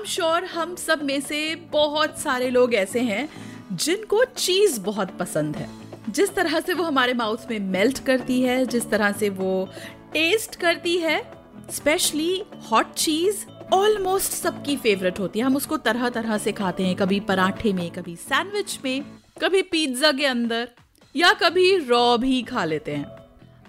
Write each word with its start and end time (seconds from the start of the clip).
I'm 0.00 0.06
sure 0.06 0.44
हम 0.44 0.74
सब 0.76 1.02
में 1.02 1.20
से 1.20 1.54
बहुत 1.54 2.18
सारे 2.18 2.50
लोग 2.50 2.74
ऐसे 2.74 3.00
हैं 3.00 3.28
जिनको 3.72 4.24
चीज़ 4.24 4.80
बहुत 4.80 5.18
पसंद 5.18 5.56
है। 5.56 5.68
जिस 6.10 6.34
तरह 6.34 6.60
से 6.60 6.74
वो 6.74 6.84
हमारे 6.84 7.14
माउथ 7.14 7.36
में 7.50 7.58
मेल्ट 7.58 8.04
करती 8.04 8.42
है, 8.42 8.66
जिस 8.66 8.90
तरह 8.90 9.12
से 9.12 9.28
वो 9.28 9.68
टेस्ट 10.12 10.54
करती 10.54 10.96
है 10.96 11.30
स्पेशली 11.70 12.42
हॉट 12.72 12.94
चीज़ 12.94 13.36
ऑलमोस्ट 13.74 14.32
सबकी 14.32 14.76
फेवरेट 14.76 15.18
होती 15.18 15.38
है। 15.38 15.44
हम 15.44 15.56
उसको 15.56 15.76
तरह 15.76 16.08
तरह 16.08 16.38
से 16.38 16.52
खाते 16.52 16.82
हैं, 16.82 16.96
कभी 16.96 17.20
पराठे 17.20 17.72
में, 17.72 17.90
कभी 17.90 18.16
सैंडविच 18.16 18.78
में, 18.84 19.04
कभी 19.42 19.62
पिज्जा 19.62 20.12
के 20.12 20.26
अंदर, 20.26 20.68
या 21.16 21.32
कभी 21.32 21.76
रॉ 21.76 22.16
भी 22.16 22.42
खा 22.42 22.64
लेते 22.64 22.92
हैं। 22.92 23.06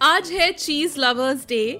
आज 0.02 0.32
है 0.32 0.52
cheese 0.52 1.00
lovers 1.00 1.46
day 1.48 1.80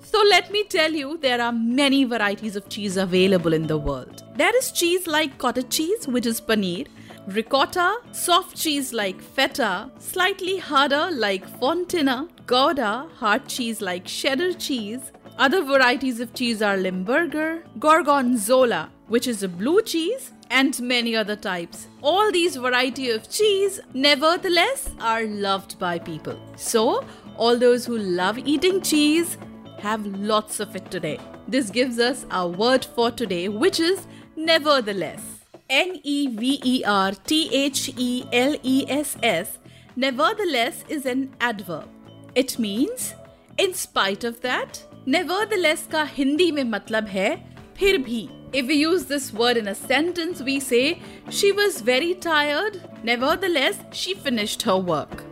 So 0.00 0.22
let 0.30 0.50
me 0.50 0.64
tell 0.64 0.92
you, 0.92 1.18
there 1.18 1.40
are 1.40 1.52
many 1.52 2.04
varieties 2.04 2.56
of 2.56 2.68
cheese 2.68 2.96
available 2.96 3.52
in 3.52 3.66
the 3.66 3.76
world. 3.76 4.22
There 4.36 4.56
is 4.56 4.72
cheese 4.72 5.06
like 5.06 5.38
cottage 5.38 5.70
cheese, 5.70 6.08
which 6.08 6.26
is 6.26 6.40
paneer, 6.40 6.86
ricotta, 7.26 7.96
soft 8.12 8.56
cheese 8.56 8.92
like 8.92 9.20
feta, 9.20 9.90
slightly 9.98 10.58
harder 10.58 11.10
like 11.12 11.46
fontina, 11.60 12.28
gouda, 12.46 13.08
hard 13.16 13.46
cheese 13.48 13.80
like 13.80 14.04
cheddar 14.06 14.52
cheese. 14.54 15.12
Other 15.38 15.62
varieties 15.62 16.20
of 16.20 16.34
cheese 16.34 16.62
are 16.62 16.76
Limburger, 16.76 17.64
Gorgonzola, 17.78 18.90
which 19.06 19.26
is 19.26 19.42
a 19.42 19.48
blue 19.48 19.82
cheese, 19.82 20.32
and 20.50 20.80
many 20.80 21.14
other 21.14 21.36
types. 21.36 21.88
All 22.02 22.32
these 22.32 22.56
variety 22.56 23.10
of 23.10 23.30
cheese, 23.30 23.78
nevertheless, 23.94 24.90
are 25.00 25.24
loved 25.24 25.78
by 25.78 25.98
people. 25.98 26.40
So, 26.56 27.04
all 27.36 27.56
those 27.56 27.84
who 27.86 27.98
love 27.98 28.38
eating 28.38 28.80
cheese 28.80 29.36
have 29.79 30.05
lots 30.05 30.59
of 30.59 30.75
it 30.75 30.89
today. 30.89 31.19
This 31.47 31.69
gives 31.69 31.99
us 31.99 32.25
our 32.31 32.47
word 32.47 32.85
for 32.85 33.11
today, 33.11 33.49
which 33.49 33.79
is 33.79 34.07
nevertheless. 34.35 35.21
N 35.69 35.99
E 36.03 36.27
V 36.27 36.61
E 36.63 36.83
R 36.85 37.11
T 37.11 37.49
H 37.51 37.91
E 37.97 38.25
L 38.31 38.55
E 38.63 38.85
S 38.87 39.17
S. 39.23 39.57
Nevertheless 39.95 40.83
is 40.87 41.05
an 41.05 41.35
adverb. 41.39 41.87
It 42.35 42.57
means, 42.59 43.13
in 43.57 43.73
spite 43.73 44.23
of 44.23 44.41
that, 44.41 44.83
nevertheless 45.05 45.87
का 45.91 46.03
हिंदी 46.15 46.51
में 46.51 46.63
मतलब 46.63 47.07
है 47.07 47.35
फिर 47.77 47.97
भी. 48.03 48.29
If 48.53 48.67
we 48.67 48.75
use 48.75 49.05
this 49.05 49.33
word 49.33 49.57
in 49.57 49.67
a 49.67 49.73
sentence, 49.73 50.41
we 50.41 50.59
say, 50.59 51.01
She 51.29 51.51
was 51.51 51.81
very 51.81 52.13
tired. 52.13 52.81
Nevertheless, 53.03 53.79
she 53.91 54.13
finished 54.13 54.61
her 54.61 54.77
work. 54.77 55.23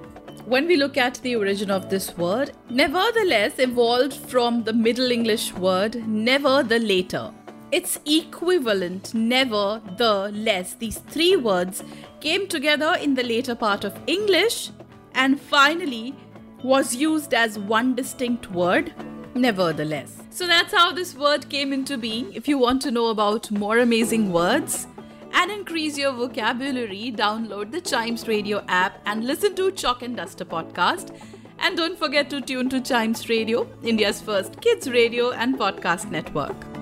When 0.47 0.69
we 0.69 0.77
look 0.77 0.97
at 0.97 1.17
the 1.23 1.35
origin 1.35 1.73
of 1.73 1.91
this 1.91 2.17
word, 2.17 2.53
nevertheless 2.71 3.59
evolved 3.59 4.15
from 4.15 4.63
the 4.63 4.73
Middle 4.73 5.11
English 5.11 5.53
word 5.55 6.07
never 6.07 6.63
the 6.63 6.79
later. 6.79 7.33
Its 7.73 7.99
equivalent, 8.07 9.13
never, 9.13 9.83
the, 9.97 10.31
less, 10.33 10.75
these 10.75 10.99
three 10.99 11.35
words 11.35 11.83
came 12.21 12.47
together 12.47 12.95
in 12.95 13.13
the 13.17 13.25
later 13.25 13.57
part 13.57 13.83
of 13.83 13.99
English 14.07 14.71
and 15.17 15.41
finally 15.41 16.15
was 16.63 16.95
used 16.95 17.35
as 17.35 17.59
one 17.59 17.97
distinct 17.97 18.49
word, 18.53 18.95
nevertheless. 19.35 20.23
So 20.31 20.47
that's 20.47 20.73
how 20.73 20.93
this 20.93 21.17
word 21.17 21.49
came 21.49 21.73
into 21.73 21.99
being. 21.99 22.33
If 22.33 22.47
you 22.47 22.57
want 22.57 22.83
to 22.83 22.93
know 22.93 23.09
about 23.09 23.51
more 23.51 23.79
amazing 23.79 24.31
words, 24.33 24.87
and 25.47 25.61
increase 25.61 25.97
your 25.97 26.13
vocabulary, 26.13 27.13
download 27.17 27.71
the 27.71 27.81
Chimes 27.81 28.27
Radio 28.27 28.65
app 28.67 29.01
and 29.07 29.25
listen 29.25 29.55
to 29.55 29.71
Chalk 29.71 30.03
and 30.03 30.17
Duster 30.17 30.45
podcast. 30.45 31.17
And 31.61 31.77
don't 31.77 31.97
forget 31.97 32.29
to 32.31 32.41
tune 32.41 32.69
to 32.71 32.81
Chimes 32.81 33.29
Radio, 33.29 33.69
India's 33.83 34.21
first 34.21 34.61
kids 34.61 34.91
radio 34.91 35.31
and 35.31 35.57
podcast 35.57 36.11
network. 36.11 36.76